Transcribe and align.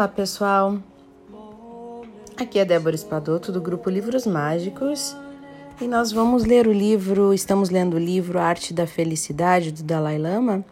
Olá, 0.00 0.08
pessoal. 0.08 0.78
Aqui 2.34 2.58
é 2.58 2.64
Débora 2.64 2.94
Espadoto 2.94 3.52
do 3.52 3.60
grupo 3.60 3.90
Livros 3.90 4.26
Mágicos 4.26 5.14
e 5.78 5.86
nós 5.86 6.10
vamos 6.10 6.46
ler 6.46 6.66
o 6.66 6.72
livro, 6.72 7.34
estamos 7.34 7.68
lendo 7.68 7.96
o 7.96 7.98
livro 7.98 8.38
Arte 8.38 8.72
da 8.72 8.86
Felicidade 8.86 9.70
do 9.70 9.82
Dalai 9.82 10.16
Lama 10.16 10.64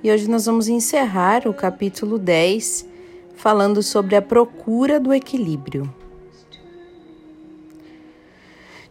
e 0.00 0.12
hoje 0.12 0.30
nós 0.30 0.46
vamos 0.46 0.68
encerrar 0.68 1.48
o 1.48 1.52
capítulo 1.52 2.20
10 2.20 2.86
falando 3.34 3.82
sobre 3.82 4.14
a 4.14 4.22
procura 4.22 5.00
do 5.00 5.12
equilíbrio. 5.12 5.92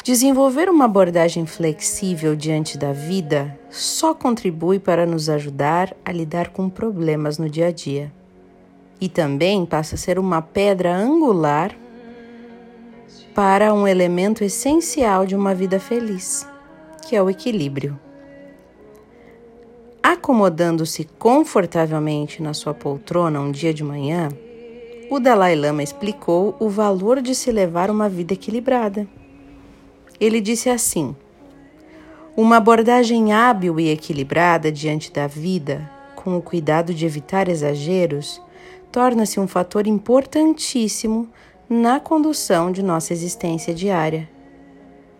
Desenvolver 0.04 0.68
uma 0.70 0.84
abordagem 0.84 1.46
flexível 1.46 2.36
diante 2.36 2.78
da 2.78 2.92
vida 2.92 3.58
só 3.70 4.14
contribui 4.14 4.80
para 4.80 5.06
nos 5.06 5.30
ajudar 5.30 5.96
a 6.04 6.12
lidar 6.12 6.50
com 6.50 6.70
problemas 6.70 7.38
no 7.38 7.50
dia 7.50 7.68
a 7.68 7.72
dia. 7.72 8.12
E 9.00 9.08
também 9.08 9.66
passa 9.66 9.96
a 9.96 9.98
ser 9.98 10.18
uma 10.18 10.42
pedra 10.42 10.96
angular 10.96 11.76
para 13.36 13.72
um 13.74 13.88
elemento 13.88 14.44
essencial 14.44 15.26
de 15.26 15.36
uma 15.36 15.54
vida 15.54 15.80
feliz, 15.80 16.48
que 17.08 17.16
é 17.16 17.22
o 17.22 17.30
equilíbrio. 17.30 18.00
Acomodando-se 20.02 21.04
confortavelmente 21.20 22.42
na 22.42 22.54
sua 22.54 22.74
poltrona 22.74 23.40
um 23.40 23.52
dia 23.52 23.74
de 23.74 23.84
manhã, 23.84 24.30
o 25.10 25.20
Dalai 25.20 25.56
Lama 25.56 25.84
explicou 25.84 26.56
o 26.60 26.68
valor 26.68 27.22
de 27.22 27.36
se 27.36 27.52
levar 27.52 27.92
uma 27.92 28.10
vida 28.10 28.34
equilibrada. 28.34 29.08
Ele 30.20 30.42
disse 30.42 30.70
assim: 30.70 31.16
Uma 32.36 32.58
abordagem 32.58 33.32
hábil 33.32 33.80
e 33.80 33.90
equilibrada 33.90 34.72
diante 34.72 35.12
da 35.12 35.28
vida, 35.28 35.90
com 36.16 36.36
o 36.36 36.42
cuidado 36.42 36.94
de 36.94 37.06
evitar 37.06 37.48
exageros, 37.48 38.42
torna-se 38.92 39.40
um 39.40 39.48
fator 39.48 39.88
importantíssimo 39.88 41.30
na 41.70 42.00
condução 42.00 42.72
de 42.72 42.82
nossa 42.82 43.14
existência 43.14 43.74
diária. 43.74 44.30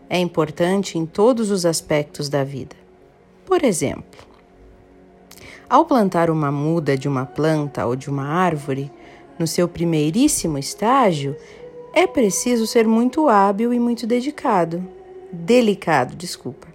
É 0.10 0.18
importante 0.18 0.98
em 0.98 1.06
todos 1.06 1.52
os 1.52 1.66
aspectos 1.66 2.30
da 2.30 2.44
vida. 2.44 2.76
Por 3.46 3.64
exemplo, 3.64 4.28
ao 5.70 5.86
plantar 5.86 6.30
uma 6.30 6.52
muda 6.52 6.98
de 6.98 7.08
uma 7.10 7.26
planta 7.26 7.86
ou 7.86 7.96
de 7.96 8.10
uma 8.10 8.26
árvore, 8.26 8.90
no 9.38 9.46
seu 9.46 9.68
primeiríssimo 9.68 10.58
estágio, 10.58 11.36
é 11.94 12.08
preciso 12.08 12.66
ser 12.66 12.88
muito 12.88 13.28
hábil 13.28 13.74
e 13.74 13.80
muito 13.80 14.08
dedicado. 14.08 14.84
Delicado, 15.32 16.16
desculpa. 16.16 16.68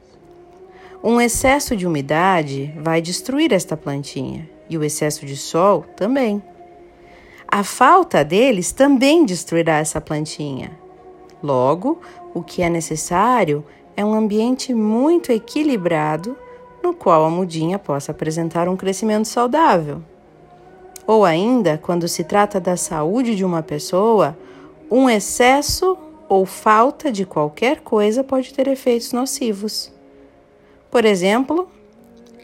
Um 1.03 1.21
excesso 1.21 1.75
de 1.75 1.87
umidade 1.87 2.73
vai 2.79 3.01
destruir 3.01 3.53
esta 3.53 3.77
plantinha 3.77 4.49
e 4.69 4.77
o 4.77 4.85
excesso 4.85 5.27
de 5.27 5.37
sol 5.37 5.85
também. 5.97 6.43
A 7.55 7.63
falta 7.63 8.25
deles 8.25 8.73
também 8.73 9.27
destruirá 9.27 9.77
essa 9.77 10.01
plantinha. 10.01 10.71
Logo, 11.43 12.01
o 12.33 12.43
que 12.43 12.63
é 12.63 12.71
necessário 12.71 13.63
é 13.95 14.03
um 14.03 14.15
ambiente 14.15 14.73
muito 14.73 15.31
equilibrado 15.31 16.35
no 16.83 16.95
qual 16.95 17.27
a 17.27 17.29
mudinha 17.29 17.79
possa 17.79 18.11
apresentar 18.11 18.71
um 18.71 18.77
crescimento 18.77 19.29
saudável. 19.29 20.01
Ou 21.07 21.27
ainda, 21.27 21.77
quando 21.77 22.09
se 22.09 22.25
trata 22.25 22.59
da 22.59 22.75
saúde 22.75 23.37
de 23.37 23.45
uma 23.45 23.63
pessoa, 23.63 24.35
um 24.91 25.11
excesso 25.11 25.99
ou 26.31 26.47
falta 26.47 27.13
de 27.13 27.27
qualquer 27.27 27.83
coisa 27.83 28.25
pode 28.25 28.55
ter 28.55 28.67
efeitos 28.67 29.13
nocivos. 29.13 29.93
Por 30.91 31.05
exemplo, 31.05 31.69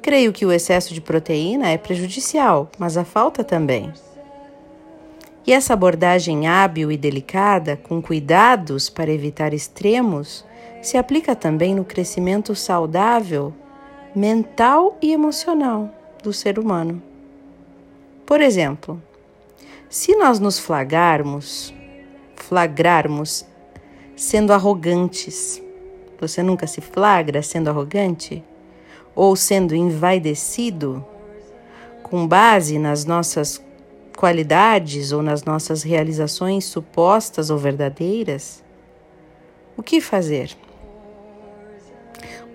creio 0.03 0.34
que 0.34 0.45
o 0.45 0.53
excesso 0.53 0.92
de 0.92 1.01
proteína 1.01 1.70
é 1.70 1.79
prejudicial, 1.79 2.70
mas 2.79 2.98
a 2.98 3.06
falta 3.06 3.42
também. 3.42 3.91
E 5.48 5.52
essa 5.54 5.72
abordagem 5.72 6.46
hábil 6.46 6.92
e 6.92 6.96
delicada, 6.98 7.74
com 7.74 8.02
cuidados 8.02 8.91
para 8.91 9.10
evitar 9.10 9.55
extremos, 9.55 10.44
se 10.83 10.98
aplica 10.98 11.34
também 11.34 11.74
no 11.74 11.86
crescimento 11.86 12.55
saudável, 12.55 13.55
mental 14.14 14.98
e 15.00 15.11
emocional 15.11 15.89
do 16.23 16.34
ser 16.34 16.58
humano. 16.58 17.02
Por 18.27 18.42
exemplo, 18.42 19.02
se 19.89 20.14
nós 20.17 20.39
nos 20.39 20.58
flagrarmos 20.58 21.73
flagrarmos 22.36 23.46
sendo 24.14 24.52
arrogantes. 24.52 25.62
Você 26.20 26.42
nunca 26.42 26.67
se 26.67 26.83
flagra 26.83 27.42
sendo 27.42 27.70
arrogante? 27.70 28.44
Ou 29.14 29.34
sendo 29.34 29.74
envaidecido 29.74 31.02
com 32.02 32.28
base 32.28 32.78
nas 32.78 33.06
nossas 33.06 33.67
qualidades 34.18 35.12
ou 35.12 35.23
nas 35.23 35.45
nossas 35.45 35.84
realizações 35.84 36.64
supostas 36.64 37.51
ou 37.51 37.56
verdadeiras? 37.56 38.64
O 39.77 39.83
que 39.83 40.01
fazer? 40.01 40.56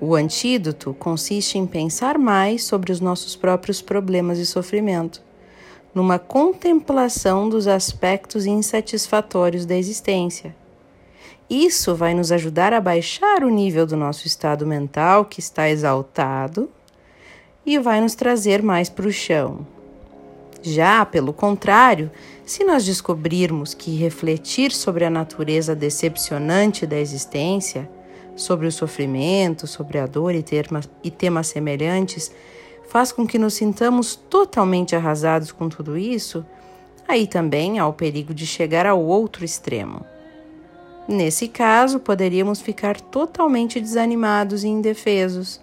O 0.01 0.13
antídoto 0.13 0.93
consiste 0.93 1.57
em 1.57 1.65
pensar 1.65 2.17
mais 2.17 2.65
sobre 2.65 2.91
os 2.91 2.99
nossos 2.99 3.37
próprios 3.37 3.81
problemas 3.81 4.39
e 4.39 4.45
sofrimento 4.45 5.23
numa 5.95 6.19
contemplação 6.19 7.47
dos 7.47 7.65
aspectos 7.65 8.45
insatisfatórios 8.45 9.65
da 9.65 9.75
existência. 9.75 10.53
Isso 11.49 11.95
vai 11.95 12.13
nos 12.13 12.31
ajudar 12.31 12.73
a 12.73 12.81
baixar 12.81 13.41
o 13.41 13.49
nível 13.49 13.85
do 13.85 13.95
nosso 13.95 14.27
estado 14.27 14.67
mental, 14.67 15.23
que 15.23 15.39
está 15.39 15.69
exaltado, 15.69 16.69
e 17.65 17.79
vai 17.79 18.01
nos 18.01 18.15
trazer 18.15 18.61
mais 18.61 18.89
para 18.89 19.07
o 19.07 19.11
chão. 19.13 19.65
Já, 20.65 21.05
pelo 21.05 21.33
contrário, 21.33 22.09
se 22.45 22.63
nós 22.63 22.85
descobrirmos 22.85 23.73
que 23.73 23.97
refletir 23.97 24.71
sobre 24.71 25.03
a 25.03 25.09
natureza 25.09 25.75
decepcionante 25.75 26.87
da 26.87 26.97
existência, 26.97 27.89
sobre 28.33 28.65
o 28.65 28.71
sofrimento, 28.71 29.67
sobre 29.67 29.99
a 29.99 30.07
dor 30.07 30.33
e, 30.33 30.43
e 31.03 31.11
temas 31.11 31.47
semelhantes, 31.47 32.31
faz 32.87 33.11
com 33.11 33.27
que 33.27 33.37
nos 33.37 33.55
sintamos 33.55 34.15
totalmente 34.15 34.95
arrasados 34.95 35.51
com 35.51 35.67
tudo 35.67 35.97
isso, 35.97 36.45
aí 37.05 37.27
também 37.27 37.77
há 37.77 37.85
o 37.85 37.93
perigo 37.93 38.33
de 38.33 38.47
chegar 38.47 38.85
ao 38.85 39.03
outro 39.03 39.43
extremo. 39.43 40.05
Nesse 41.05 41.49
caso, 41.49 41.99
poderíamos 41.99 42.61
ficar 42.61 43.01
totalmente 43.01 43.81
desanimados 43.81 44.63
e 44.63 44.69
indefesos, 44.69 45.59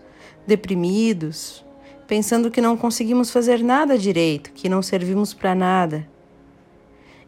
deprimidos, 0.47 1.65
pensando 2.11 2.51
que 2.51 2.61
não 2.61 2.77
conseguimos 2.77 3.31
fazer 3.31 3.63
nada 3.63 3.97
direito, 3.97 4.51
que 4.51 4.69
não 4.69 4.83
servimos 4.83 5.33
para 5.33 5.55
nada. 5.55 6.09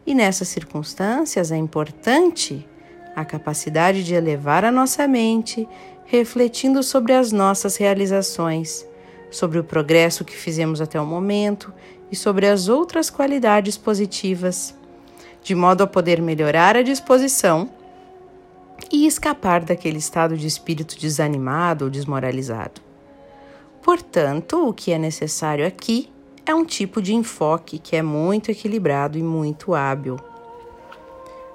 E 0.05 0.13
nessas 0.13 0.49
circunstâncias 0.49 1.53
é 1.53 1.55
importante 1.55 2.67
a 3.15 3.23
capacidade 3.23 4.03
de 4.03 4.13
elevar 4.13 4.65
a 4.65 4.71
nossa 4.73 5.07
mente, 5.07 5.65
refletindo 6.03 6.83
sobre 6.83 7.13
as 7.13 7.31
nossas 7.31 7.77
realizações 7.77 8.85
sobre 9.31 9.57
o 9.57 9.63
progresso 9.63 10.25
que 10.25 10.35
fizemos 10.35 10.81
até 10.81 10.99
o 10.99 11.05
momento 11.05 11.73
e 12.11 12.15
sobre 12.15 12.45
as 12.45 12.67
outras 12.67 13.09
qualidades 13.09 13.77
positivas, 13.77 14.75
de 15.41 15.55
modo 15.55 15.81
a 15.81 15.87
poder 15.87 16.21
melhorar 16.21 16.75
a 16.75 16.83
disposição 16.83 17.69
e 18.91 19.07
escapar 19.07 19.63
daquele 19.63 19.97
estado 19.97 20.35
de 20.35 20.45
espírito 20.45 20.99
desanimado 20.99 21.85
ou 21.85 21.89
desmoralizado. 21.89 22.82
Portanto, 23.83 24.67
o 24.67 24.73
que 24.73 24.91
é 24.91 24.97
necessário 24.97 25.67
aqui 25.67 26.09
é 26.45 26.55
um 26.55 26.65
tipo 26.65 27.01
de 27.01 27.13
enfoque 27.13 27.77
que 27.77 27.95
é 27.95 28.01
muito 28.01 28.49
equilibrado 28.49 29.17
e 29.17 29.23
muito 29.23 29.75
hábil. 29.75 30.17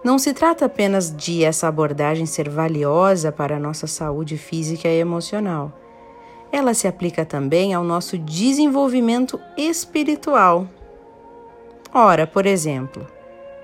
Não 0.05 0.19
se 0.19 0.33
trata 0.33 0.67
apenas 0.67 1.15
de 1.15 1.43
essa 1.43 1.67
abordagem 1.67 2.27
ser 2.27 2.49
valiosa 2.49 3.33
para 3.33 3.57
a 3.57 3.61
nossa 3.61 3.87
saúde 3.87 4.39
física 4.39 4.87
e 4.89 5.01
emocional 5.01 5.73
ela 6.51 6.75
se 6.75 6.89
aplica 6.89 7.25
também 7.25 7.75
ao 7.75 7.85
nosso 7.85 8.17
desenvolvimento 8.19 9.41
espiritual. 9.57 10.67
Ora, 11.93 12.27
por 12.27 12.47
exemplo, 12.47 13.07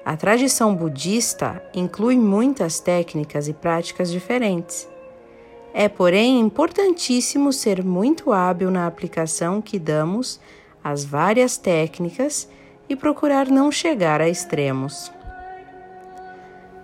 a 0.04 0.16
tradição 0.16 0.74
budista 0.74 1.62
inclui 1.74 2.16
muitas 2.16 2.80
técnicas 2.80 3.48
e 3.48 3.52
práticas 3.52 4.10
diferentes. 4.10 4.88
É, 5.76 5.88
porém, 5.88 6.38
importantíssimo 6.38 7.52
ser 7.52 7.82
muito 7.82 8.32
hábil 8.32 8.70
na 8.70 8.86
aplicação 8.86 9.60
que 9.60 9.76
damos 9.76 10.40
às 10.84 11.04
várias 11.04 11.56
técnicas 11.56 12.48
e 12.88 12.94
procurar 12.94 13.48
não 13.48 13.72
chegar 13.72 14.20
a 14.20 14.28
extremos. 14.28 15.10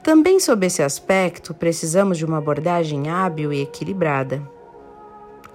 Também, 0.02 0.40
sob 0.40 0.66
esse 0.66 0.82
aspecto, 0.82 1.54
precisamos 1.54 2.18
de 2.18 2.24
uma 2.24 2.38
abordagem 2.38 3.08
hábil 3.08 3.52
e 3.52 3.62
equilibrada. 3.62 4.42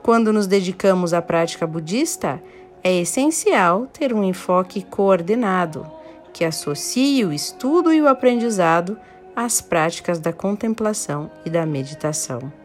Quando 0.02 0.32
nos 0.32 0.48
dedicamos 0.48 1.14
à 1.14 1.22
prática 1.22 1.68
budista, 1.68 2.42
é 2.82 3.02
essencial 3.02 3.86
ter 3.88 4.14
um 4.14 4.24
enfoque 4.24 4.82
coordenado, 4.82 5.86
que 6.32 6.46
associe 6.46 7.26
o 7.26 7.34
estudo 7.34 7.92
e 7.92 8.02
o 8.02 8.08
aprendizado 8.08 8.98
às 9.36 9.60
práticas 9.60 10.20
da 10.20 10.32
contemplação 10.32 11.30
e 11.44 11.50
da 11.50 11.66
meditação. 11.66 12.65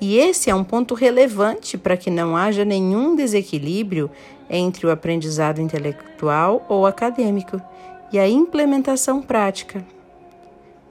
E 0.00 0.18
esse 0.18 0.50
é 0.50 0.54
um 0.54 0.64
ponto 0.64 0.94
relevante 0.94 1.78
para 1.78 1.96
que 1.96 2.10
não 2.10 2.36
haja 2.36 2.64
nenhum 2.64 3.16
desequilíbrio 3.16 4.10
entre 4.48 4.86
o 4.86 4.90
aprendizado 4.90 5.60
intelectual 5.60 6.64
ou 6.68 6.86
acadêmico 6.86 7.60
e 8.12 8.18
a 8.18 8.28
implementação 8.28 9.22
prática. 9.22 9.84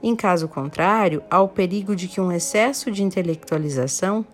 Em 0.02 0.14
caso 0.14 0.48
contrário, 0.48 1.22
há 1.30 1.40
o 1.40 1.48
perigo 1.48 1.96
de 1.96 2.08
que 2.08 2.20
um 2.20 2.30
excesso 2.30 2.90
de 2.90 3.02
intelectualização 3.02 4.26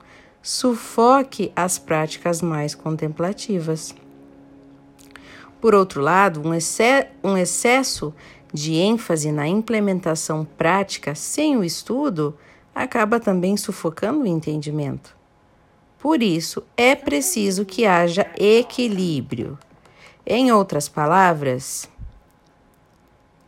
sufoque 0.42 1.52
as 1.54 1.78
práticas 1.78 2.42
mais 2.42 2.74
contemplativas. 2.74 3.94
Por 5.60 5.74
outro 5.74 6.00
lado, 6.00 6.42
um, 6.44 6.52
exce 6.52 7.06
um 7.22 7.36
excesso 7.36 8.12
de 8.52 8.74
ênfase 8.74 9.30
na 9.30 9.46
implementação 9.46 10.44
prática 10.44 11.14
sem 11.14 11.56
o 11.56 11.62
estudo 11.62 12.36
acaba 12.74 13.20
também 13.20 13.56
sufocando 13.56 14.22
o 14.22 14.26
entendimento. 14.26 15.16
Por 15.98 16.22
isso, 16.22 16.62
é 16.76 16.94
preciso 16.94 17.64
que 17.64 17.86
haja 17.86 18.30
equilíbrio. 18.36 19.58
Em 20.26 20.50
outras 20.50 20.88
palavras, 20.88 21.88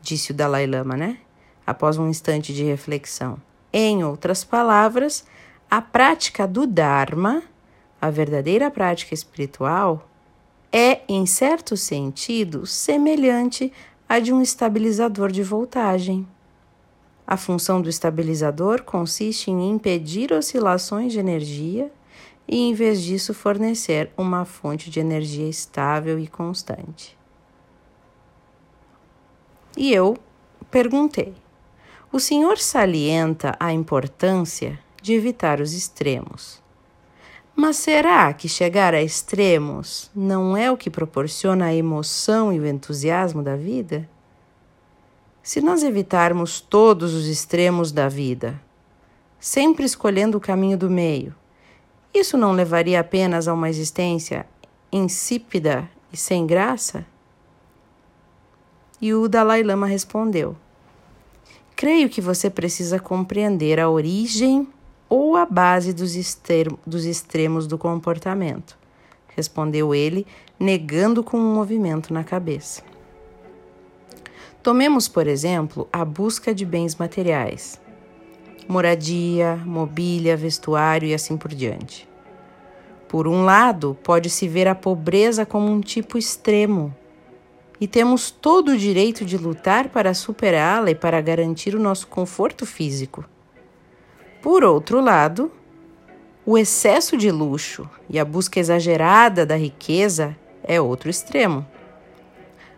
disse 0.01 0.31
o 0.31 0.35
Dalai 0.35 0.67
Lama, 0.67 0.97
né? 0.97 1.19
Após 1.67 1.99
um 1.99 2.09
instante 2.09 2.53
de 2.53 2.63
reflexão. 2.63 3.41
Em 3.73 4.05
outras 4.05 4.45
palavras, 4.45 5.25
a 5.71 5.83
prática 5.83 6.47
do 6.47 6.67
Dharma, 6.67 7.43
a 8.01 8.11
verdadeira 8.11 8.71
prática 8.71 9.15
espiritual, 9.15 10.09
é, 10.71 11.01
em 11.09 11.27
certo 11.27 11.77
sentido, 11.77 12.67
semelhante 12.67 13.73
à 14.09 14.19
de 14.19 14.33
um 14.33 14.43
estabilizador 14.43 15.33
de 15.33 15.43
voltagem. 15.43 16.29
A 17.27 17.37
função 17.37 17.81
do 17.81 17.89
estabilizador 17.89 18.83
consiste 18.83 19.51
em 19.51 19.71
impedir 19.71 20.33
oscilações 20.33 21.13
de 21.13 21.19
energia 21.19 21.91
e, 22.47 22.59
em 22.59 22.75
vez 22.75 23.03
disso, 23.03 23.33
fornecer 23.33 24.11
uma 24.17 24.45
fonte 24.45 24.91
de 24.91 25.01
energia 25.01 25.49
estável 25.49 26.19
e 26.19 26.27
constante. 26.27 27.17
E 29.77 29.93
eu 29.93 30.17
perguntei: 30.71 31.35
o 32.13 32.21
senhor 32.21 32.59
salienta 32.59 33.57
a 33.59 33.73
importância 33.73 34.79
de 35.01 35.15
evitar 35.15 35.61
os 35.61 35.73
extremos. 35.73 36.63
Mas 37.57 37.77
será 37.77 38.33
que 38.33 38.49
chegar 38.49 38.95
a 38.95 39.03
extremos 39.03 40.11
não 40.15 40.57
é 40.57 40.71
o 40.71 40.77
que 40.77 40.91
proporciona 40.91 41.67
a 41.67 41.75
emoção 41.75 42.53
e 42.53 42.59
o 42.59 42.67
entusiasmo 42.67 43.43
da 43.43 43.57
vida? 43.57 44.09
Se 45.45 45.61
nós 45.61 45.83
evitarmos 45.83 46.59
todos 46.59 47.13
os 47.13 47.27
extremos 47.27 47.93
da 47.93 48.09
vida, 48.09 48.59
sempre 49.39 49.85
escolhendo 49.85 50.39
o 50.39 50.41
caminho 50.41 50.79
do 50.79 50.89
meio, 50.89 51.35
isso 52.15 52.39
não 52.39 52.53
levaria 52.53 52.99
apenas 52.99 53.47
a 53.47 53.53
uma 53.53 53.69
existência 53.69 54.47
insípida 54.91 55.87
e 56.11 56.17
sem 56.17 56.47
graça? 56.47 57.05
E 58.99 59.13
o 59.13 59.29
Dalai 59.29 59.63
Lama 59.63 59.87
respondeu: 59.87 60.57
Creio 61.77 62.09
que 62.09 62.23
você 62.23 62.49
precisa 62.49 62.99
compreender 62.99 63.79
a 63.79 63.91
origem 63.91 64.67
ou 65.11 65.37
a 65.37 65.45
base 65.45 65.93
dos, 65.93 66.15
dos 66.87 67.05
extremos 67.05 67.67
do 67.67 67.77
comportamento, 67.77 68.79
respondeu 69.37 69.95
ele, 69.95 70.27
negando 70.59 71.23
com 71.23 71.37
um 71.37 71.55
movimento 71.55 72.15
na 72.15 72.25
cabeça. 72.25 72.94
Tomemos, 74.65 75.09
por 75.09 75.27
exemplo, 75.27 75.87
a 75.93 76.07
busca 76.07 76.55
de 76.55 76.65
bens 76.65 76.97
materiais, 76.97 77.79
moradia, 78.67 79.57
mobília, 79.57 80.39
vestuário 80.39 81.07
e 81.07 81.13
assim 81.13 81.37
por 81.37 81.53
diante. 81.53 82.09
Por 83.07 83.29
um 83.29 83.45
lado, 83.45 83.95
pode-se 84.03 84.49
ver 84.49 84.67
a 84.67 84.75
pobreza 84.75 85.45
como 85.45 85.71
um 85.71 85.83
tipo 85.83 86.17
extremo, 86.17 86.97
e 87.79 87.87
temos 87.87 88.31
todo 88.31 88.71
o 88.71 88.77
direito 88.79 89.23
de 89.23 89.37
lutar 89.37 89.91
para 89.91 90.15
superá-la 90.15 90.91
e 90.91 90.95
para 90.95 91.21
garantir 91.21 91.75
o 91.75 91.79
nosso 91.79 92.07
conforto 92.07 92.65
físico. 92.65 93.23
Por 94.41 94.65
outro 94.65 94.99
lado, 94.99 95.53
o 96.47 96.57
excesso 96.57 97.19
de 97.19 97.31
luxo 97.31 97.87
e 98.09 98.19
a 98.19 98.25
busca 98.25 98.59
exagerada 98.59 99.45
da 99.45 99.57
riqueza 99.57 100.35
é 100.63 100.81
outro 100.81 101.11
extremo. 101.11 101.67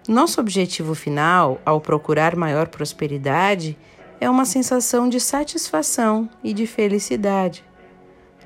Nosso 0.08 0.40
objetivo 0.40 0.94
final, 0.94 1.60
ao 1.64 1.80
procurar 1.80 2.36
maior 2.36 2.68
prosperidade, 2.68 3.76
é 4.20 4.30
uma 4.30 4.44
sensação 4.44 5.08
de 5.08 5.18
satisfação 5.18 6.28
e 6.44 6.52
de 6.52 6.66
felicidade. 6.66 7.64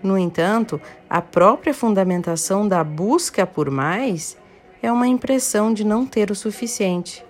No 0.02 0.16
entanto, 0.16 0.80
a 1.08 1.20
própria 1.20 1.74
fundamentação 1.74 2.66
da 2.66 2.82
busca 2.82 3.46
por 3.46 3.70
mais 3.70 4.38
é 4.82 4.90
uma 4.90 5.06
impressão 5.06 5.74
de 5.74 5.84
não 5.84 6.06
ter 6.06 6.30
o 6.30 6.34
suficiente, 6.34 7.22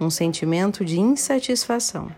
um 0.00 0.10
sentimento 0.10 0.84
de 0.84 0.98
insatisfação. 0.98 2.10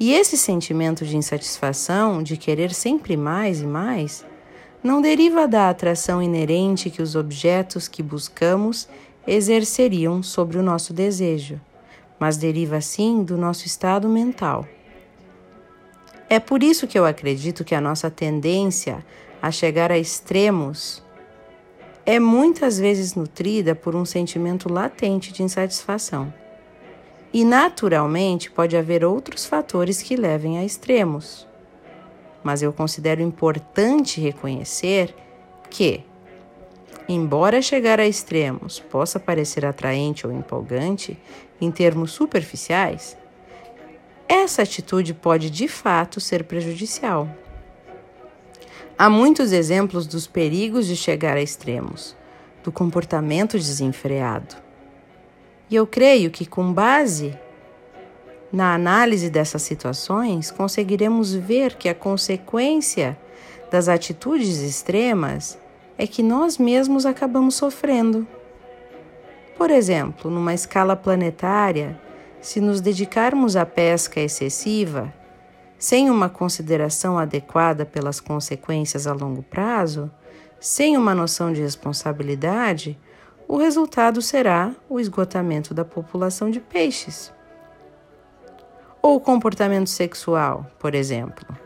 E 0.00 0.12
esse 0.12 0.38
sentimento 0.38 1.04
de 1.04 1.16
insatisfação, 1.16 2.22
de 2.22 2.38
querer 2.38 2.72
sempre 2.72 3.16
mais 3.16 3.60
e 3.60 3.66
mais, 3.66 4.24
não 4.82 5.02
deriva 5.02 5.48
da 5.48 5.68
atração 5.68 6.22
inerente 6.22 6.90
que 6.90 7.02
os 7.02 7.14
objetos 7.14 7.88
que 7.88 8.02
buscamos 8.02 8.88
exerceriam 9.26 10.22
sobre 10.22 10.58
o 10.58 10.62
nosso 10.62 10.92
desejo, 10.92 11.60
mas 12.18 12.36
deriva 12.36 12.80
sim 12.80 13.22
do 13.22 13.36
nosso 13.36 13.66
estado 13.66 14.08
mental. 14.08 14.66
É 16.28 16.40
por 16.40 16.62
isso 16.62 16.86
que 16.86 16.98
eu 16.98 17.04
acredito 17.04 17.64
que 17.64 17.74
a 17.74 17.80
nossa 17.80 18.10
tendência 18.10 19.04
a 19.40 19.50
chegar 19.50 19.92
a 19.92 19.98
extremos 19.98 21.04
é 22.04 22.20
muitas 22.20 22.78
vezes 22.78 23.14
nutrida 23.14 23.74
por 23.74 23.96
um 23.96 24.04
sentimento 24.04 24.72
latente 24.72 25.32
de 25.32 25.42
insatisfação. 25.42 26.32
E, 27.32 27.44
naturalmente, 27.44 28.50
pode 28.50 28.76
haver 28.76 29.04
outros 29.04 29.44
fatores 29.44 30.00
que 30.00 30.16
levem 30.16 30.58
a 30.58 30.64
extremos. 30.64 31.46
Mas 32.42 32.62
eu 32.62 32.72
considero 32.72 33.20
importante 33.20 34.20
reconhecer 34.20 35.14
que, 35.68 36.04
embora 37.08 37.62
chegar 37.62 38.00
a 38.00 38.06
extremos 38.06 38.80
possa 38.80 39.20
parecer 39.20 39.64
atraente 39.64 40.26
ou 40.26 40.32
empolgante 40.32 41.18
em 41.60 41.70
termos 41.70 42.12
superficiais, 42.12 43.16
essa 44.28 44.62
atitude 44.62 45.14
pode 45.14 45.50
de 45.50 45.68
fato 45.68 46.20
ser 46.20 46.44
prejudicial. 46.44 47.28
Há 48.98 49.08
muitos 49.08 49.52
exemplos 49.52 50.06
dos 50.06 50.26
perigos 50.26 50.86
de 50.86 50.96
chegar 50.96 51.36
a 51.36 51.42
extremos, 51.42 52.16
do 52.64 52.72
comportamento 52.72 53.56
desenfreado. 53.56 54.56
E 55.68 55.76
eu 55.76 55.86
creio 55.86 56.30
que, 56.30 56.46
com 56.46 56.72
base 56.72 57.38
na 58.52 58.74
análise 58.74 59.28
dessas 59.28 59.62
situações, 59.62 60.50
conseguiremos 60.50 61.34
ver 61.34 61.74
que 61.74 61.88
a 61.88 61.94
consequência 61.94 63.18
das 63.70 63.88
atitudes 63.88 64.60
extremas 64.60 65.58
é 65.98 66.06
que 66.06 66.22
nós 66.22 66.58
mesmos 66.58 67.06
acabamos 67.06 67.54
sofrendo. 67.54 68.26
Por 69.56 69.70
exemplo, 69.70 70.30
numa 70.30 70.52
escala 70.52 70.94
planetária, 70.94 71.98
se 72.40 72.60
nos 72.60 72.80
dedicarmos 72.80 73.56
à 73.56 73.64
pesca 73.64 74.20
excessiva, 74.20 75.12
sem 75.78 76.10
uma 76.10 76.28
consideração 76.28 77.18
adequada 77.18 77.84
pelas 77.84 78.20
consequências 78.20 79.06
a 79.06 79.12
longo 79.12 79.42
prazo, 79.42 80.10
sem 80.60 80.96
uma 80.96 81.14
noção 81.14 81.52
de 81.52 81.60
responsabilidade, 81.60 82.98
o 83.48 83.56
resultado 83.56 84.20
será 84.20 84.74
o 84.88 84.98
esgotamento 84.98 85.72
da 85.72 85.84
população 85.84 86.50
de 86.50 86.60
peixes. 86.60 87.32
Ou 89.00 89.20
comportamento 89.20 89.88
sexual, 89.88 90.66
por 90.78 90.94
exemplo. 90.94 91.65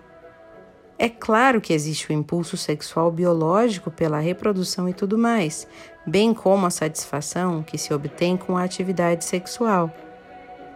É 1.02 1.08
claro 1.08 1.62
que 1.62 1.72
existe 1.72 2.10
o 2.10 2.12
impulso 2.12 2.58
sexual 2.58 3.10
biológico 3.10 3.90
pela 3.90 4.18
reprodução 4.18 4.86
e 4.86 4.92
tudo 4.92 5.16
mais, 5.16 5.66
bem 6.06 6.34
como 6.34 6.66
a 6.66 6.70
satisfação 6.70 7.62
que 7.62 7.78
se 7.78 7.94
obtém 7.94 8.36
com 8.36 8.54
a 8.54 8.64
atividade 8.64 9.24
sexual. 9.24 9.90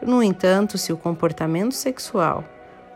No 0.00 0.22
entanto, 0.22 0.78
se 0.78 0.94
o 0.94 0.96
comportamento 0.96 1.74
sexual 1.74 2.42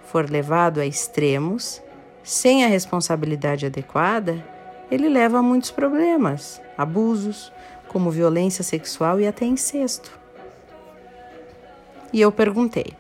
for 0.04 0.30
levado 0.30 0.80
a 0.80 0.87
extremos, 0.87 1.82
sem 2.23 2.64
a 2.64 2.68
responsabilidade 2.68 3.66
adequada, 3.66 4.42
ele 4.90 5.11
leva 5.11 5.40
a 5.40 5.42
muitos 5.42 5.70
problemas, 5.70 6.62
abusos, 6.78 7.52
como 7.88 8.11
violência 8.11 8.64
sexual 8.64 9.20
e 9.20 9.26
até 9.26 9.44
incesto. 9.44 10.18
E 12.11 12.23
eu 12.23 12.32
perguntei: 12.32 12.94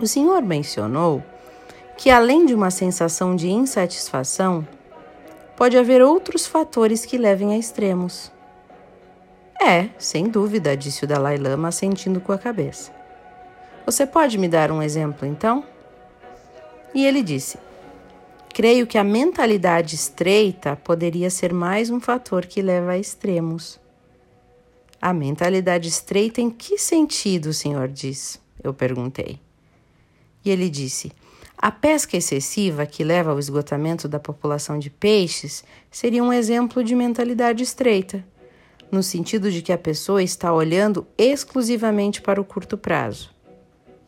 o 0.00 0.06
senhor 0.06 0.40
mencionou 0.40 1.22
que, 1.96 2.10
além 2.10 2.44
de 2.44 2.54
uma 2.54 2.70
sensação 2.70 3.36
de 3.36 3.50
insatisfação, 3.50 4.66
pode 5.56 5.76
haver 5.78 6.02
outros 6.02 6.46
fatores 6.46 7.04
que 7.04 7.16
levem 7.16 7.54
a 7.54 7.58
extremos. 7.58 8.32
É, 9.60 9.88
sem 9.98 10.28
dúvida, 10.28 10.76
disse 10.76 11.04
o 11.04 11.06
Dalai 11.06 11.36
Lama, 11.36 11.68
assentindo 11.68 12.20
com 12.20 12.32
a 12.32 12.38
cabeça. 12.38 12.92
Você 13.86 14.06
pode 14.06 14.36
me 14.38 14.48
dar 14.48 14.70
um 14.70 14.82
exemplo, 14.82 15.26
então? 15.26 15.64
E 16.94 17.06
ele 17.06 17.22
disse: 17.22 17.58
Creio 18.52 18.86
que 18.86 18.98
a 18.98 19.04
mentalidade 19.04 19.94
estreita 19.94 20.76
poderia 20.76 21.30
ser 21.30 21.52
mais 21.52 21.90
um 21.90 22.00
fator 22.00 22.46
que 22.46 22.62
leva 22.62 22.92
a 22.92 22.98
extremos. 22.98 23.80
A 25.00 25.12
mentalidade 25.12 25.88
estreita 25.88 26.40
em 26.40 26.50
que 26.50 26.78
sentido, 26.78 27.46
o 27.46 27.52
senhor 27.52 27.88
diz? 27.88 28.40
Eu 28.62 28.72
perguntei. 28.72 29.38
E 30.44 30.50
ele 30.50 30.70
disse: 30.70 31.12
a 31.56 31.70
pesca 31.70 32.16
excessiva, 32.16 32.84
que 32.84 33.04
leva 33.04 33.30
ao 33.30 33.38
esgotamento 33.38 34.08
da 34.08 34.18
população 34.18 34.78
de 34.78 34.90
peixes, 34.90 35.64
seria 35.90 36.22
um 36.22 36.32
exemplo 36.32 36.82
de 36.82 36.94
mentalidade 36.94 37.62
estreita, 37.62 38.24
no 38.90 39.02
sentido 39.02 39.50
de 39.50 39.62
que 39.62 39.72
a 39.72 39.78
pessoa 39.78 40.22
está 40.22 40.52
olhando 40.52 41.06
exclusivamente 41.16 42.20
para 42.20 42.40
o 42.40 42.44
curto 42.44 42.76
prazo 42.76 43.30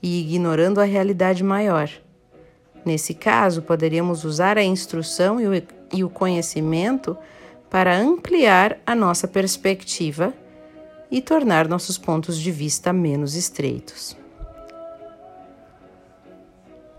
e 0.02 0.20
ignorando 0.20 0.80
a 0.80 0.84
realidade 0.84 1.42
maior. 1.42 1.90
Nesse 2.84 3.14
caso, 3.14 3.62
poderíamos 3.62 4.24
usar 4.24 4.56
a 4.56 4.62
instrução 4.62 5.38
e 5.92 6.04
o, 6.04 6.10
conhecimento 6.10 7.16
para 7.68 7.96
ampliar 7.96 8.78
a 8.86 8.94
nossa 8.94 9.26
perspectiva 9.26 10.32
e 11.10 11.20
tornar 11.20 11.66
nossos 11.66 11.98
pontos 11.98 12.38
de 12.38 12.52
vista 12.52 12.92
menos 12.92 13.34
estreitos. 13.34 14.16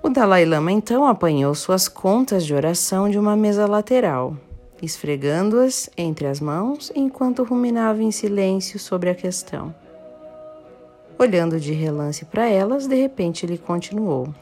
O 0.07 0.09
Dalai 0.09 0.45
Lama 0.45 0.71
então 0.71 1.05
apanhou 1.05 1.53
suas 1.53 1.89
contas 1.89 2.45
de 2.45 2.53
oração 2.53 3.09
de 3.09 3.19
uma 3.19 3.35
mesa 3.35 3.65
lateral, 3.65 4.37
esfregando-as 4.81 5.89
entre 5.97 6.27
as 6.27 6.39
mãos 6.39 6.89
enquanto 6.95 7.43
ruminava 7.43 8.01
em 8.01 8.09
silêncio 8.09 8.79
sobre 8.79 9.09
a 9.09 9.13
questão. 9.13 9.75
Olhando 11.19 11.59
de 11.59 11.73
relance 11.73 12.23
para 12.23 12.47
elas, 12.47 12.87
de 12.87 12.95
repente 12.95 13.45
ele 13.45 13.57
continuou 13.57 14.33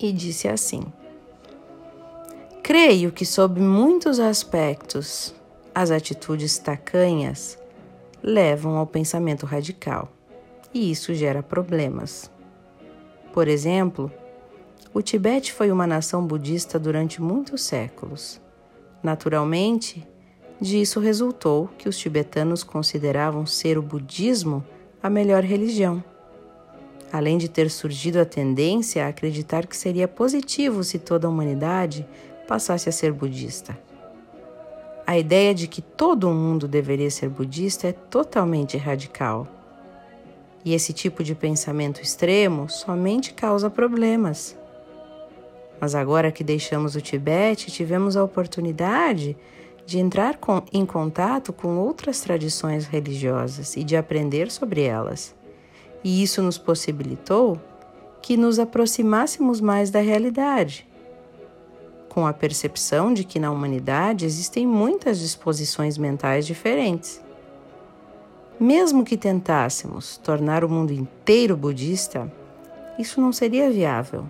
e 0.00 0.10
disse 0.10 0.48
assim: 0.48 0.82
Creio 2.64 3.12
que, 3.12 3.24
sob 3.24 3.60
muitos 3.60 4.18
aspectos, 4.18 5.32
as 5.72 5.92
atitudes 5.92 6.58
tacanhas 6.58 7.56
levam 8.20 8.76
ao 8.76 8.88
pensamento 8.88 9.46
radical, 9.46 10.08
e 10.74 10.90
isso 10.90 11.14
gera 11.14 11.44
problemas. 11.44 12.28
Por 13.32 13.46
exemplo, 13.46 14.10
o 14.92 15.00
Tibete 15.00 15.52
foi 15.52 15.70
uma 15.70 15.86
nação 15.86 16.26
budista 16.26 16.78
durante 16.78 17.22
muitos 17.22 17.62
séculos. 17.62 18.40
Naturalmente, 19.02 20.06
disso 20.60 21.00
resultou 21.00 21.68
que 21.78 21.88
os 21.88 21.96
tibetanos 21.96 22.62
consideravam 22.62 23.46
ser 23.46 23.78
o 23.78 23.82
budismo 23.82 24.64
a 25.02 25.08
melhor 25.08 25.44
religião. 25.44 26.02
Além 27.12 27.38
de 27.38 27.48
ter 27.48 27.70
surgido 27.70 28.20
a 28.20 28.24
tendência 28.24 29.04
a 29.04 29.08
acreditar 29.08 29.66
que 29.66 29.76
seria 29.76 30.06
positivo 30.06 30.84
se 30.84 30.98
toda 30.98 31.26
a 31.26 31.30
humanidade 31.30 32.06
passasse 32.46 32.88
a 32.88 32.92
ser 32.92 33.12
budista. 33.12 33.78
A 35.06 35.18
ideia 35.18 35.54
de 35.54 35.66
que 35.66 35.80
todo 35.80 36.30
mundo 36.30 36.68
deveria 36.68 37.10
ser 37.10 37.28
budista 37.28 37.88
é 37.88 37.92
totalmente 37.92 38.76
radical. 38.76 39.59
E 40.64 40.74
esse 40.74 40.92
tipo 40.92 41.24
de 41.24 41.34
pensamento 41.34 42.02
extremo 42.02 42.68
somente 42.68 43.32
causa 43.32 43.70
problemas. 43.70 44.56
Mas 45.80 45.94
agora 45.94 46.30
que 46.30 46.44
deixamos 46.44 46.94
o 46.94 47.00
Tibete, 47.00 47.70
tivemos 47.70 48.16
a 48.16 48.22
oportunidade 48.22 49.36
de 49.86 49.98
entrar 49.98 50.36
com, 50.36 50.62
em 50.72 50.84
contato 50.84 51.52
com 51.52 51.78
outras 51.78 52.20
tradições 52.20 52.86
religiosas 52.86 53.76
e 53.76 53.82
de 53.82 53.96
aprender 53.96 54.50
sobre 54.50 54.82
elas. 54.82 55.34
E 56.04 56.22
isso 56.22 56.42
nos 56.42 56.58
possibilitou 56.58 57.58
que 58.22 58.36
nos 58.36 58.58
aproximássemos 58.58 59.60
mais 59.60 59.90
da 59.90 60.00
realidade 60.00 60.86
com 62.10 62.26
a 62.26 62.32
percepção 62.32 63.14
de 63.14 63.24
que 63.24 63.38
na 63.38 63.50
humanidade 63.50 64.26
existem 64.26 64.66
muitas 64.66 65.18
disposições 65.20 65.96
mentais 65.96 66.46
diferentes. 66.46 67.22
Mesmo 68.60 69.04
que 69.04 69.16
tentássemos 69.16 70.18
tornar 70.18 70.62
o 70.62 70.68
mundo 70.68 70.92
inteiro 70.92 71.56
budista, 71.56 72.30
isso 72.98 73.18
não 73.18 73.32
seria 73.32 73.70
viável. 73.70 74.26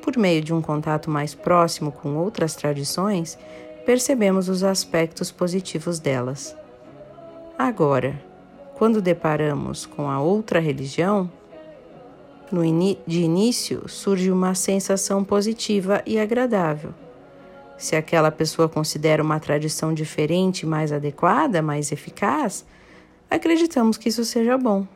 Por 0.00 0.16
meio 0.16 0.40
de 0.40 0.54
um 0.54 0.62
contato 0.62 1.10
mais 1.10 1.34
próximo 1.34 1.90
com 1.90 2.14
outras 2.14 2.54
tradições, 2.54 3.36
percebemos 3.84 4.48
os 4.48 4.62
aspectos 4.62 5.32
positivos 5.32 5.98
delas. 5.98 6.56
Agora, 7.58 8.22
quando 8.76 9.02
deparamos 9.02 9.84
com 9.84 10.08
a 10.08 10.20
outra 10.20 10.60
religião, 10.60 11.28
in 12.52 12.96
de 13.04 13.22
início 13.22 13.88
surge 13.88 14.30
uma 14.30 14.54
sensação 14.54 15.24
positiva 15.24 16.02
e 16.06 16.20
agradável. 16.20 16.94
Se 17.76 17.96
aquela 17.96 18.30
pessoa 18.30 18.68
considera 18.68 19.20
uma 19.20 19.40
tradição 19.40 19.92
diferente 19.92 20.64
mais 20.64 20.92
adequada, 20.92 21.60
mais 21.60 21.90
eficaz, 21.90 22.64
acreditamos 23.36 23.96
que 23.96 24.08
isso 24.08 24.24
seja 24.24 24.56
bom. 24.56 24.86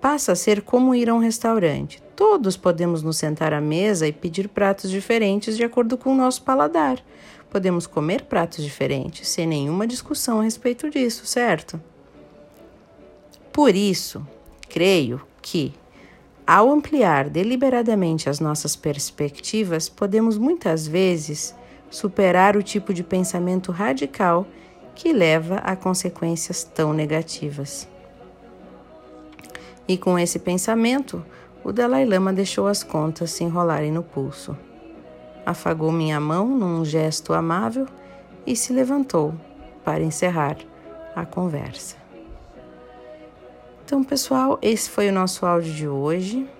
Passa 0.00 0.32
a 0.32 0.36
ser 0.36 0.62
como 0.62 0.94
ir 0.94 1.10
a 1.10 1.14
um 1.14 1.18
restaurante. 1.18 2.02
Todos 2.14 2.56
podemos 2.56 3.02
nos 3.02 3.16
sentar 3.16 3.52
à 3.52 3.60
mesa 3.60 4.06
e 4.06 4.12
pedir 4.12 4.48
pratos 4.48 4.90
diferentes 4.90 5.56
de 5.56 5.64
acordo 5.64 5.96
com 5.98 6.12
o 6.12 6.16
nosso 6.16 6.42
paladar. 6.42 7.02
Podemos 7.50 7.86
comer 7.86 8.22
pratos 8.22 8.62
diferentes 8.62 9.28
sem 9.28 9.46
nenhuma 9.46 9.86
discussão 9.86 10.40
a 10.40 10.44
respeito 10.44 10.88
disso, 10.90 11.26
certo? 11.26 11.80
Por 13.52 13.74
isso, 13.74 14.24
creio 14.68 15.20
que 15.42 15.74
ao 16.46 16.70
ampliar 16.70 17.28
deliberadamente 17.28 18.30
as 18.30 18.40
nossas 18.40 18.74
perspectivas, 18.74 19.88
podemos 19.88 20.38
muitas 20.38 20.86
vezes 20.86 21.54
superar 21.90 22.56
o 22.56 22.62
tipo 22.62 22.94
de 22.94 23.02
pensamento 23.02 23.70
radical 23.70 24.46
que 24.98 25.12
leva 25.12 25.58
a 25.58 25.76
consequências 25.76 26.64
tão 26.64 26.92
negativas. 26.92 27.88
E 29.86 29.96
com 29.96 30.18
esse 30.18 30.40
pensamento, 30.40 31.24
o 31.62 31.70
Dalai 31.72 32.04
Lama 32.04 32.32
deixou 32.32 32.66
as 32.66 32.82
contas 32.82 33.30
se 33.30 33.44
enrolarem 33.44 33.92
no 33.92 34.02
pulso. 34.02 34.58
Afagou 35.46 35.92
minha 35.92 36.18
mão 36.18 36.48
num 36.48 36.84
gesto 36.84 37.32
amável 37.32 37.86
e 38.44 38.56
se 38.56 38.72
levantou 38.72 39.32
para 39.84 40.02
encerrar 40.02 40.56
a 41.14 41.24
conversa. 41.24 41.94
Então, 43.84 44.02
pessoal, 44.02 44.58
esse 44.60 44.90
foi 44.90 45.10
o 45.10 45.12
nosso 45.12 45.46
áudio 45.46 45.72
de 45.72 45.88
hoje. 45.88 46.50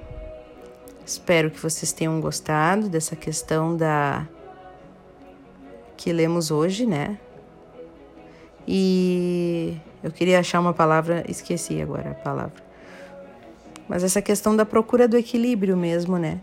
Espero 1.05 1.51
que 1.51 1.61
vocês 1.61 1.91
tenham 1.91 2.21
gostado 2.21 2.89
dessa 2.89 3.17
questão 3.17 3.77
da 3.77 4.29
que 5.97 6.13
lemos 6.13 6.53
hoje, 6.53 6.87
né? 6.87 7.19
E 8.71 9.75
eu 10.05 10.11
queria 10.11 10.41
achar 10.41 10.61
uma 10.61 10.75
palavra, 10.75 11.25
esqueci 11.27 11.81
agora 11.81 12.11
a 12.11 12.15
palavra. 12.15 12.63
Mas 13.89 14.05
essa 14.05 14.21
questão 14.21 14.55
da 14.55 14.67
procura 14.67 15.09
do 15.09 15.17
equilíbrio 15.17 15.75
mesmo, 15.75 16.19
né? 16.19 16.39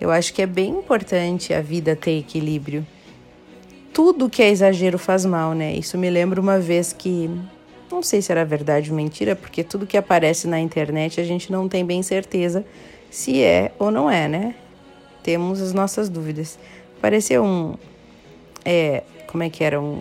Eu 0.00 0.10
acho 0.10 0.32
que 0.32 0.40
é 0.40 0.46
bem 0.46 0.70
importante 0.70 1.52
a 1.52 1.60
vida 1.60 1.94
ter 1.94 2.18
equilíbrio. 2.18 2.86
Tudo 3.92 4.30
que 4.30 4.42
é 4.42 4.48
exagero 4.48 4.98
faz 4.98 5.26
mal, 5.26 5.52
né? 5.52 5.74
Isso 5.74 5.98
me 5.98 6.08
lembra 6.08 6.40
uma 6.40 6.58
vez 6.58 6.94
que 6.94 7.28
não 7.92 8.02
sei 8.02 8.22
se 8.22 8.32
era 8.32 8.42
verdade 8.42 8.90
ou 8.90 8.96
mentira, 8.96 9.36
porque 9.36 9.62
tudo 9.62 9.86
que 9.86 9.98
aparece 9.98 10.48
na 10.48 10.58
internet 10.58 11.20
a 11.20 11.24
gente 11.24 11.52
não 11.52 11.68
tem 11.68 11.84
bem 11.84 12.02
certeza 12.02 12.64
se 13.10 13.42
é 13.42 13.72
ou 13.78 13.90
não 13.90 14.10
é, 14.10 14.26
né? 14.26 14.54
Temos 15.22 15.60
as 15.60 15.74
nossas 15.74 16.08
dúvidas. 16.08 16.58
Pareceu 17.02 17.44
um. 17.44 17.74
É, 18.64 19.02
como 19.26 19.42
é 19.42 19.50
que 19.50 19.62
era? 19.62 19.78
Um, 19.78 20.00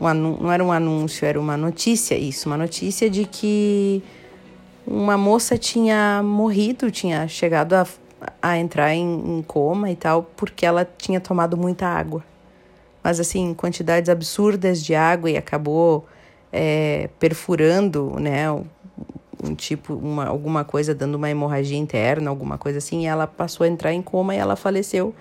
um 0.00 0.14
não 0.14 0.52
era 0.52 0.64
um 0.64 0.72
anúncio, 0.72 1.26
era 1.26 1.40
uma 1.40 1.56
notícia, 1.56 2.14
isso, 2.16 2.48
uma 2.48 2.56
notícia 2.56 3.08
de 3.08 3.24
que 3.24 4.02
uma 4.86 5.16
moça 5.16 5.58
tinha 5.58 6.22
morrido, 6.22 6.90
tinha 6.90 7.26
chegado 7.26 7.74
a, 7.74 7.86
a 8.40 8.58
entrar 8.58 8.94
em, 8.94 9.38
em 9.38 9.42
coma 9.42 9.90
e 9.90 9.96
tal, 9.96 10.22
porque 10.36 10.64
ela 10.64 10.84
tinha 10.84 11.20
tomado 11.20 11.56
muita 11.56 11.86
água 11.86 12.22
mas 13.06 13.20
assim, 13.20 13.54
quantidades 13.54 14.10
absurdas 14.10 14.82
de 14.82 14.92
água 14.92 15.30
e 15.30 15.36
acabou 15.36 16.08
é, 16.52 17.08
perfurando, 17.20 18.16
né, 18.18 18.50
um 18.50 19.54
tipo, 19.54 19.94
uma, 19.94 20.26
alguma 20.26 20.64
coisa, 20.64 20.92
dando 20.92 21.14
uma 21.14 21.30
hemorragia 21.30 21.78
interna, 21.78 22.28
alguma 22.28 22.58
coisa 22.58 22.78
assim, 22.78 23.04
e 23.04 23.06
ela 23.06 23.24
passou 23.24 23.64
a 23.64 23.68
entrar 23.68 23.92
em 23.92 24.02
coma 24.02 24.34
e 24.34 24.38
ela 24.38 24.56
faleceu 24.56 25.14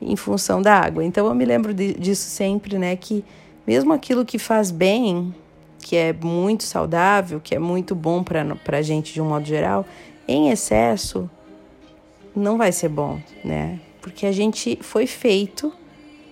em 0.00 0.14
função 0.14 0.62
da 0.62 0.74
água. 0.78 1.04
Então 1.04 1.26
eu 1.26 1.34
me 1.34 1.44
lembro 1.44 1.74
de, 1.74 1.94
disso 1.94 2.30
sempre, 2.30 2.78
né, 2.78 2.94
que 2.94 3.24
mesmo 3.66 3.92
aquilo 3.92 4.24
que 4.24 4.38
faz 4.38 4.70
bem, 4.70 5.34
que 5.78 5.96
é 5.96 6.12
muito 6.12 6.64
saudável, 6.64 7.40
que 7.40 7.54
é 7.54 7.58
muito 7.58 7.94
bom 7.94 8.22
para 8.22 8.78
a 8.78 8.82
gente 8.82 9.12
de 9.12 9.20
um 9.20 9.28
modo 9.28 9.46
geral, 9.46 9.84
em 10.26 10.50
excesso 10.50 11.30
não 12.34 12.58
vai 12.58 12.70
ser 12.72 12.88
bom, 12.88 13.20
né? 13.44 13.80
Porque 14.00 14.26
a 14.26 14.32
gente 14.32 14.78
foi 14.82 15.06
feito 15.06 15.72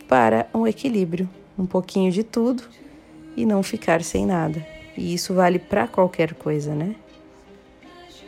para 0.07 0.47
um 0.53 0.67
equilíbrio, 0.67 1.29
um 1.59 1.67
pouquinho 1.67 2.13
de 2.13 2.23
tudo 2.23 2.63
e 3.37 3.47
não 3.47 3.63
ficar 3.63 4.03
sem 4.03 4.27
nada. 4.27 4.65
E 4.97 5.15
isso 5.15 5.35
vale 5.35 5.59
para 5.59 5.89
qualquer 5.89 6.35
coisa, 6.35 6.75
né? 6.75 6.95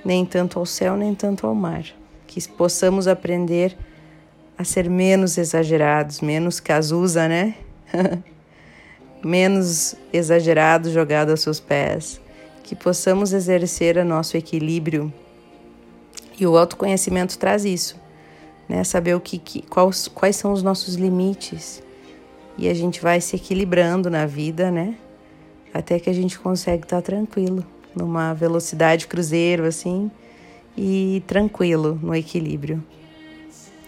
Nem 0.05 0.25
tanto 0.25 0.59
ao 0.59 0.67
céu, 0.67 0.97
nem 0.97 1.15
tanto 1.15 1.47
ao 1.47 1.55
mar. 1.55 1.85
Que 2.27 2.49
possamos 2.49 3.07
aprender 3.07 3.77
a 4.57 4.65
ser 4.65 4.89
menos 4.89 5.37
exagerados, 5.39 6.21
menos 6.21 6.59
casusa, 6.59 7.29
né? 7.29 7.55
menos 9.27 9.95
exagerado 10.13 10.91
jogado 10.91 11.31
aos 11.31 11.41
seus 11.41 11.59
pés, 11.59 12.21
que 12.63 12.75
possamos 12.75 13.33
exercer 13.33 13.97
o 13.97 14.05
nosso 14.05 14.37
equilíbrio. 14.37 15.13
E 16.39 16.47
o 16.47 16.57
autoconhecimento 16.57 17.37
traz 17.37 17.65
isso, 17.65 17.97
né? 18.69 18.85
Saber 18.85 19.15
o 19.15 19.21
que, 19.21 19.39
que 19.39 19.63
quais, 19.63 20.09
quais 20.09 20.37
são 20.37 20.53
os 20.53 20.63
nossos 20.63 20.95
limites. 20.95 21.83
E 22.57 22.69
a 22.69 22.75
gente 22.75 23.01
vai 23.01 23.21
se 23.21 23.37
equilibrando 23.37 24.09
na 24.09 24.27
vida, 24.27 24.71
né? 24.71 24.97
Até 25.75 25.99
que 25.99 26.09
a 26.09 26.13
gente 26.13 26.39
consegue 26.39 26.85
estar 26.85 27.03
tranquilo, 27.03 27.67
numa 27.95 28.33
velocidade 28.33 29.07
cruzeiro 29.07 29.65
assim, 29.65 30.11
e 30.77 31.23
tranquilo 31.27 31.99
no 32.01 32.15
equilíbrio. 32.15 32.83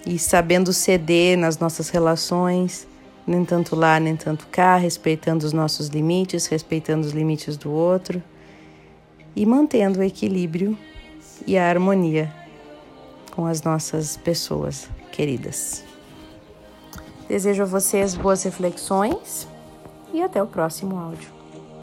E 0.05 0.19
sabendo 0.19 0.73
ceder 0.73 1.37
nas 1.39 1.59
nossas 1.59 1.91
relações, 1.91 2.88
nem 3.29 3.45
tanto 3.45 3.77
lá, 3.77 4.01
nem 4.01 4.17
tanto 4.17 4.47
cá, 4.49 4.77
respeitando 4.77 5.45
os 5.45 5.53
nossos 5.53 5.89
limites, 5.89 6.47
respeitando 6.47 7.07
os 7.07 7.13
limites 7.13 7.57
do 7.57 7.71
outro 7.71 8.23
e 9.37 9.45
mantendo 9.45 10.01
o 10.01 10.03
equilíbrio 10.03 10.77
e 11.47 11.57
a 11.57 11.69
harmonia 11.69 12.33
com 13.31 13.47
as 13.47 13.63
nossas 13.63 14.17
pessoas 14.17 14.89
queridas. 15.13 15.85
Desejo 17.29 17.63
a 17.63 17.67
vocês 17.67 18.15
boas 18.15 18.43
reflexões 18.43 19.47
e 20.13 20.23
até 20.23 20.43
o 20.43 20.47
próximo 20.47 20.99
áudio. 20.99 21.38